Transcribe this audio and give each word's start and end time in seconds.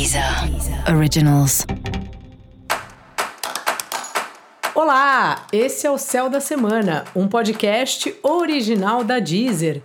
Deezer 0.00 0.24
Originals. 0.96 1.66
Olá, 4.74 5.44
esse 5.52 5.86
é 5.86 5.90
o 5.90 5.98
Céu 5.98 6.30
da 6.30 6.40
Semana, 6.40 7.04
um 7.14 7.28
podcast 7.28 8.14
original 8.22 9.04
da 9.04 9.18
Deezer. 9.18 9.82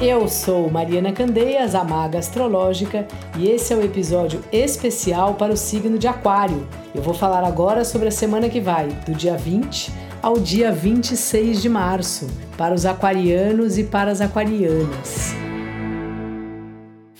Eu 0.00 0.26
sou 0.28 0.70
Mariana 0.70 1.12
Candeias, 1.12 1.74
a 1.74 1.84
maga 1.84 2.18
astrológica, 2.18 3.06
e 3.36 3.46
esse 3.50 3.74
é 3.74 3.76
o 3.76 3.84
episódio 3.84 4.42
especial 4.50 5.34
para 5.34 5.52
o 5.52 5.58
signo 5.58 5.98
de 5.98 6.08
Aquário. 6.08 6.66
Eu 6.94 7.02
vou 7.02 7.12
falar 7.12 7.44
agora 7.44 7.84
sobre 7.84 8.08
a 8.08 8.10
semana 8.10 8.48
que 8.48 8.62
vai, 8.62 8.86
do 9.04 9.12
dia 9.12 9.36
20 9.36 9.92
ao 10.22 10.38
dia 10.38 10.72
26 10.72 11.60
de 11.60 11.68
março, 11.68 12.26
para 12.56 12.74
os 12.74 12.86
aquarianos 12.86 13.76
e 13.76 13.84
para 13.84 14.10
as 14.10 14.22
aquarianas. 14.22 15.34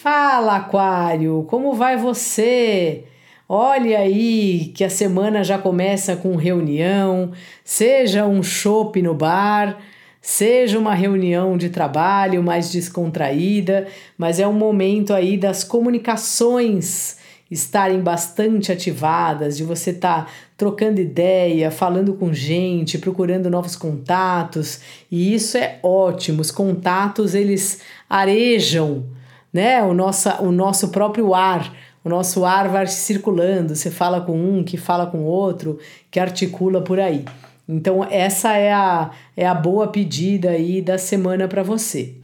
Fala, 0.02 0.56
Aquário, 0.56 1.44
como 1.46 1.74
vai 1.74 1.94
você? 1.94 3.04
Olha 3.46 3.98
aí 3.98 4.72
que 4.74 4.82
a 4.82 4.88
semana 4.88 5.44
já 5.44 5.58
começa 5.58 6.16
com 6.16 6.36
reunião, 6.36 7.32
seja 7.62 8.24
um 8.24 8.42
chopp 8.42 9.02
no 9.02 9.12
bar, 9.12 9.78
seja 10.18 10.78
uma 10.78 10.94
reunião 10.94 11.54
de 11.58 11.68
trabalho 11.68 12.42
mais 12.42 12.72
descontraída, 12.72 13.88
mas 14.16 14.40
é 14.40 14.48
um 14.48 14.54
momento 14.54 15.12
aí 15.12 15.36
das 15.36 15.62
comunicações 15.62 17.18
estarem 17.50 18.00
bastante 18.00 18.72
ativadas, 18.72 19.58
de 19.58 19.64
você 19.64 19.90
estar 19.90 20.24
tá 20.24 20.32
trocando 20.56 20.98
ideia, 20.98 21.70
falando 21.70 22.14
com 22.14 22.32
gente, 22.32 22.96
procurando 22.96 23.50
novos 23.50 23.76
contatos, 23.76 24.80
e 25.10 25.34
isso 25.34 25.58
é 25.58 25.78
ótimo. 25.82 26.40
Os 26.40 26.50
contatos 26.50 27.34
eles 27.34 27.82
arejam 28.08 29.19
né? 29.52 29.82
O 29.82 29.92
nosso, 29.94 30.28
o 30.40 30.52
nosso 30.52 30.88
próprio 30.88 31.34
ar, 31.34 31.72
o 32.04 32.08
nosso 32.08 32.44
ar 32.44 32.68
vai 32.68 32.86
circulando. 32.86 33.74
Você 33.74 33.90
fala 33.90 34.20
com 34.20 34.32
um, 34.32 34.64
que 34.64 34.76
fala 34.76 35.06
com 35.06 35.24
outro, 35.24 35.78
que 36.10 36.18
articula 36.18 36.80
por 36.80 36.98
aí. 36.98 37.24
Então 37.68 38.04
essa 38.10 38.56
é 38.56 38.72
a, 38.72 39.10
é 39.36 39.46
a 39.46 39.54
boa 39.54 39.88
pedida 39.88 40.50
aí 40.50 40.82
da 40.82 40.98
semana 40.98 41.46
para 41.46 41.62
você. 41.62 42.14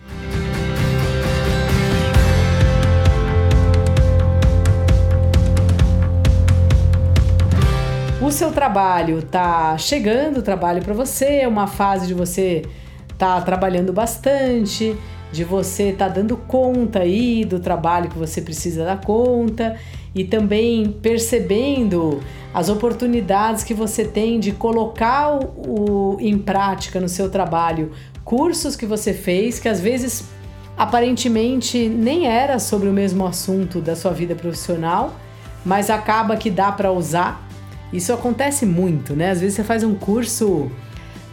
O 8.20 8.32
seu 8.32 8.50
trabalho 8.50 9.22
tá 9.22 9.78
chegando, 9.78 10.42
trabalho 10.42 10.82
para 10.82 10.92
você, 10.92 11.42
é 11.42 11.48
uma 11.48 11.68
fase 11.68 12.08
de 12.08 12.14
você 12.14 12.62
tá 13.16 13.40
trabalhando 13.40 13.92
bastante, 13.92 14.96
de 15.32 15.44
você 15.44 15.90
estar 15.90 16.08
tá 16.08 16.14
dando 16.14 16.36
conta 16.36 17.00
aí 17.00 17.44
do 17.44 17.60
trabalho 17.60 18.08
que 18.08 18.18
você 18.18 18.40
precisa 18.40 18.84
dar 18.84 19.00
conta 19.00 19.76
e 20.14 20.24
também 20.24 20.90
percebendo 20.90 22.20
as 22.54 22.68
oportunidades 22.68 23.64
que 23.64 23.74
você 23.74 24.04
tem 24.04 24.40
de 24.40 24.52
colocar 24.52 25.38
o, 25.38 26.16
em 26.20 26.38
prática 26.38 27.00
no 27.00 27.08
seu 27.08 27.28
trabalho 27.28 27.92
cursos 28.24 28.74
que 28.74 28.86
você 28.86 29.12
fez 29.12 29.58
que 29.58 29.68
às 29.68 29.80
vezes 29.80 30.24
aparentemente 30.76 31.88
nem 31.88 32.26
era 32.26 32.58
sobre 32.58 32.88
o 32.88 32.92
mesmo 32.92 33.26
assunto 33.26 33.80
da 33.80 33.96
sua 33.96 34.12
vida 34.12 34.34
profissional, 34.34 35.14
mas 35.64 35.88
acaba 35.88 36.36
que 36.36 36.50
dá 36.50 36.70
para 36.70 36.92
usar. 36.92 37.42
Isso 37.92 38.12
acontece 38.12 38.66
muito, 38.66 39.14
né? 39.14 39.30
Às 39.30 39.40
vezes 39.40 39.56
você 39.56 39.64
faz 39.64 39.82
um 39.82 39.94
curso 39.94 40.70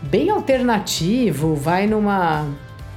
bem 0.04 0.30
alternativo, 0.30 1.56
vai 1.56 1.88
numa 1.88 2.48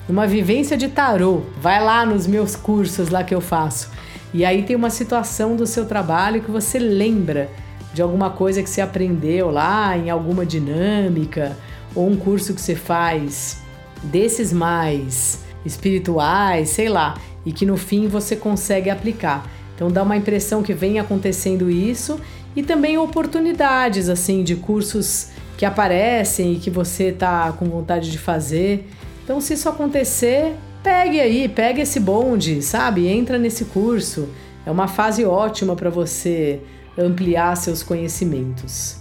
uma 0.08 0.26
vivência 0.26 0.76
de 0.76 0.88
tarô. 0.88 1.42
Vai 1.60 1.82
lá 1.82 2.06
nos 2.06 2.26
meus 2.26 2.54
cursos 2.54 3.08
lá 3.08 3.24
que 3.24 3.34
eu 3.34 3.40
faço. 3.40 3.90
E 4.32 4.44
aí 4.44 4.62
tem 4.62 4.76
uma 4.76 4.90
situação 4.90 5.56
do 5.56 5.66
seu 5.66 5.86
trabalho 5.86 6.42
que 6.42 6.50
você 6.50 6.78
lembra 6.78 7.50
de 7.92 8.02
alguma 8.02 8.30
coisa 8.30 8.62
que 8.62 8.68
você 8.68 8.80
aprendeu 8.80 9.50
lá 9.50 9.96
em 9.96 10.10
alguma 10.10 10.44
dinâmica 10.44 11.56
ou 11.94 12.08
um 12.08 12.16
curso 12.16 12.52
que 12.52 12.60
você 12.60 12.74
faz 12.74 13.62
desses 14.02 14.52
mais 14.52 15.44
espirituais, 15.64 16.68
sei 16.68 16.88
lá, 16.88 17.14
e 17.44 17.52
que 17.52 17.64
no 17.64 17.76
fim 17.76 18.06
você 18.06 18.36
consegue 18.36 18.90
aplicar. 18.90 19.48
Então 19.74 19.90
dá 19.90 20.02
uma 20.02 20.16
impressão 20.16 20.62
que 20.62 20.74
vem 20.74 20.98
acontecendo 20.98 21.70
isso 21.70 22.20
e 22.54 22.62
também 22.62 22.98
oportunidades 22.98 24.08
assim 24.08 24.42
de 24.42 24.56
cursos 24.56 25.28
que 25.56 25.64
aparecem 25.64 26.52
e 26.52 26.58
que 26.58 26.70
você 26.70 27.12
tá 27.12 27.52
com 27.52 27.66
vontade 27.66 28.10
de 28.10 28.18
fazer 28.18 28.86
então, 29.26 29.40
se 29.40 29.54
isso 29.54 29.68
acontecer, 29.68 30.54
pegue 30.84 31.18
aí, 31.18 31.48
pegue 31.48 31.80
esse 31.80 31.98
bonde, 31.98 32.62
sabe? 32.62 33.08
Entra 33.08 33.36
nesse 33.36 33.64
curso. 33.64 34.28
É 34.64 34.70
uma 34.70 34.86
fase 34.86 35.24
ótima 35.24 35.74
para 35.74 35.90
você 35.90 36.60
ampliar 36.96 37.56
seus 37.56 37.82
conhecimentos. 37.82 38.98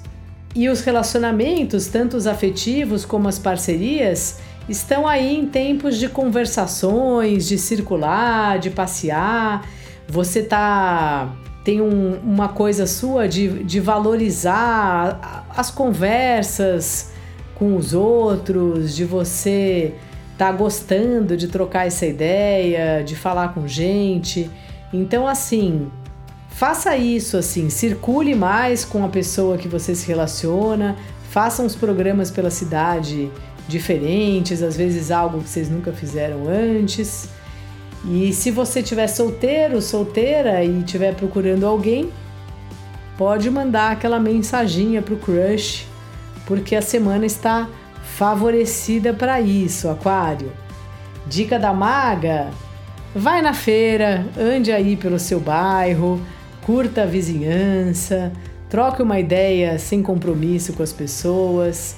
E 0.55 0.67
os 0.67 0.81
relacionamentos, 0.81 1.85
tanto 1.85 2.17
os 2.17 2.25
afetivos 2.25 3.05
como 3.05 3.27
as 3.27 3.37
parcerias, 3.37 4.39
estão 4.67 5.07
aí 5.07 5.37
em 5.37 5.45
tempos 5.45 5.95
de 5.95 6.09
conversações, 6.09 7.47
de 7.47 7.59
circular, 7.59 8.57
de 8.57 8.71
passear. 8.71 9.63
Você 10.07 10.41
tá 10.41 11.35
tem 11.63 11.81
um, 11.81 12.15
uma 12.23 12.49
coisa 12.49 12.87
sua 12.87 13.27
de, 13.27 13.63
de 13.63 13.79
valorizar 13.79 15.45
as 15.55 15.69
conversas 15.69 17.11
com 17.53 17.75
os 17.75 17.93
outros, 17.93 18.95
de 18.95 19.05
você 19.05 19.93
tá 20.37 20.51
gostando 20.51 21.37
de 21.37 21.47
trocar 21.47 21.87
essa 21.87 22.05
ideia, 22.05 23.03
de 23.03 23.15
falar 23.15 23.53
com 23.53 23.67
gente. 23.67 24.49
Então, 24.93 25.27
assim, 25.27 25.89
faça 26.49 26.95
isso, 26.95 27.37
assim, 27.37 27.69
circule 27.69 28.35
mais 28.35 28.83
com 28.83 29.03
a 29.05 29.09
pessoa 29.09 29.57
que 29.57 29.67
você 29.67 29.95
se 29.95 30.07
relaciona, 30.07 30.95
faça 31.29 31.63
uns 31.63 31.75
programas 31.75 32.31
pela 32.31 32.49
cidade 32.49 33.29
diferentes, 33.67 34.61
às 34.61 34.77
vezes 34.77 35.11
algo 35.11 35.41
que 35.41 35.49
vocês 35.49 35.69
nunca 35.69 35.91
fizeram 35.91 36.47
antes. 36.47 37.29
E 38.07 38.31
se 38.33 38.51
você 38.51 38.83
tiver 38.83 39.07
solteiro, 39.07 39.81
solteira 39.81 40.63
e 40.63 40.79
estiver 40.79 41.15
procurando 41.15 41.65
alguém, 41.65 42.11
pode 43.17 43.49
mandar 43.49 43.91
aquela 43.91 44.19
mensaginha 44.19 45.01
pro 45.01 45.17
crush, 45.17 45.87
porque 46.45 46.75
a 46.75 46.81
semana 46.81 47.25
está 47.25 47.67
favorecida 48.05 49.13
para 49.13 49.41
isso, 49.41 49.89
Aquário. 49.89 50.51
Dica 51.27 51.59
da 51.59 51.73
maga: 51.73 52.49
vai 53.13 53.41
na 53.41 53.53
feira, 53.53 54.25
ande 54.37 54.71
aí 54.71 54.95
pelo 54.95 55.19
seu 55.19 55.39
bairro, 55.39 56.21
curta 56.61 57.03
a 57.03 57.05
vizinhança, 57.05 58.31
troque 58.69 59.01
uma 59.01 59.19
ideia 59.19 59.77
sem 59.79 60.01
compromisso 60.01 60.73
com 60.73 60.83
as 60.83 60.93
pessoas. 60.93 61.97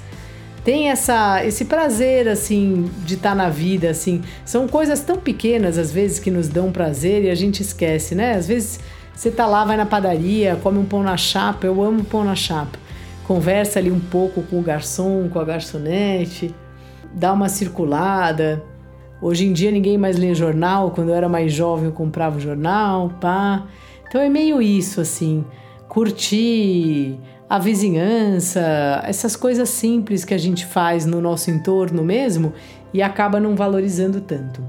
Tem 0.63 0.89
essa, 0.89 1.45
esse 1.45 1.63
prazer 1.63 2.27
assim 2.27 2.89
de 3.05 3.13
estar 3.13 3.29
tá 3.29 3.35
na 3.35 3.49
vida 3.49 3.89
assim. 3.89 4.21
São 4.43 4.67
coisas 4.67 4.99
tão 5.01 5.17
pequenas 5.17 5.77
às 5.77 5.91
vezes 5.91 6.19
que 6.19 6.31
nos 6.31 6.47
dão 6.47 6.71
prazer 6.71 7.23
e 7.23 7.29
a 7.29 7.35
gente 7.35 7.61
esquece, 7.61 8.15
né? 8.15 8.33
Às 8.33 8.47
vezes 8.47 8.79
você 9.15 9.31
tá 9.31 9.45
lá, 9.45 9.63
vai 9.63 9.77
na 9.77 9.85
padaria, 9.85 10.57
come 10.61 10.77
um 10.77 10.85
pão 10.85 11.03
na 11.03 11.15
chapa. 11.15 11.65
Eu 11.65 11.81
amo 11.81 12.03
pão 12.03 12.23
na 12.23 12.35
chapa 12.35 12.86
conversa 13.27 13.77
ali 13.77 13.91
um 13.91 13.99
pouco 13.99 14.41
com 14.43 14.57
o 14.57 14.61
garçom, 14.61 15.27
com 15.27 15.37
a 15.37 15.43
garçonete, 15.43 16.55
dá 17.13 17.33
uma 17.33 17.49
circulada. 17.49 18.63
Hoje 19.21 19.45
em 19.45 19.51
dia 19.51 19.69
ninguém 19.69 19.97
mais 19.97 20.17
lê 20.17 20.33
jornal, 20.33 20.91
quando 20.91 21.09
eu 21.09 21.15
era 21.15 21.27
mais 21.27 21.51
jovem 21.51 21.85
eu 21.85 21.91
comprava 21.91 22.37
o 22.37 22.39
jornal, 22.39 23.11
pá. 23.19 23.65
Então 24.07 24.21
é 24.21 24.29
meio 24.29 24.61
isso 24.61 25.01
assim, 25.01 25.43
curtir 25.89 27.19
a 27.49 27.59
vizinhança, 27.59 29.01
essas 29.03 29.35
coisas 29.35 29.69
simples 29.69 30.23
que 30.23 30.33
a 30.33 30.37
gente 30.37 30.65
faz 30.65 31.05
no 31.05 31.19
nosso 31.19 31.51
entorno 31.51 32.03
mesmo 32.03 32.53
e 32.93 33.01
acaba 33.01 33.39
não 33.39 33.55
valorizando 33.55 34.21
tanto. 34.21 34.61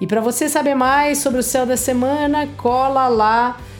E 0.00 0.06
para 0.06 0.20
você 0.20 0.48
saber 0.48 0.76
mais 0.76 1.18
sobre 1.18 1.40
o 1.40 1.42
céu 1.42 1.66
da 1.66 1.76
semana, 1.76 2.46
cola 2.56 3.08
lá 3.08 3.56